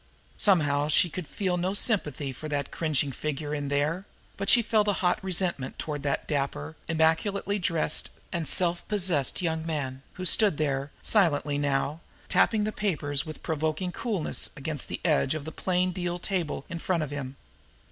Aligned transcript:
Somehow 0.39 0.87
she 0.87 1.11
could 1.11 1.27
feel 1.27 1.57
no 1.57 1.75
sympathy 1.75 2.31
for 2.31 2.49
that 2.49 2.71
cringing 2.71 3.11
figure 3.11 3.53
in 3.53 3.67
there; 3.67 4.07
but 4.35 4.49
she 4.49 4.63
felt 4.63 4.87
a 4.87 4.93
hot 5.05 5.23
resentment 5.23 5.77
toward 5.77 6.01
that 6.01 6.27
dapper, 6.27 6.75
immaculately 6.87 7.59
dressed 7.59 8.09
and 8.31 8.47
self 8.47 8.87
possessed 8.87 9.43
young 9.43 9.63
man, 9.63 10.01
who 10.13 10.25
stood 10.25 10.57
there, 10.57 10.89
silently 11.03 11.59
now, 11.59 11.99
tapping 12.29 12.63
the 12.63 12.71
papers 12.71 13.27
with 13.27 13.43
provoking 13.43 13.91
coolness 13.91 14.49
against 14.57 14.87
the 14.87 15.01
edge 15.05 15.35
of 15.35 15.45
the 15.45 15.51
plain 15.51 15.91
deal 15.91 16.17
table 16.17 16.65
in 16.67 16.79
front 16.79 17.03
of 17.03 17.11
him. 17.11 17.35